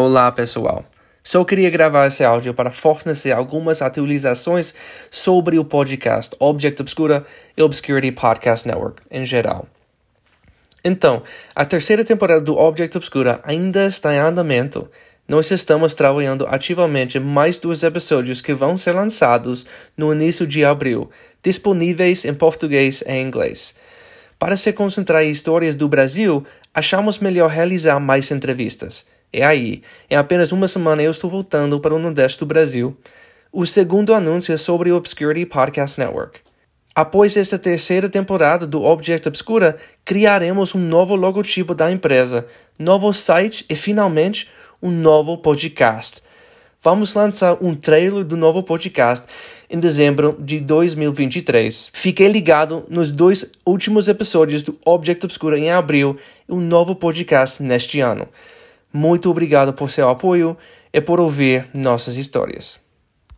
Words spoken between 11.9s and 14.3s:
temporada do Object Obscura ainda está em